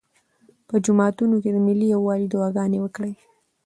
[0.67, 3.13] په جوماتونو کې د ملي یووالي دعاګانې وکړئ.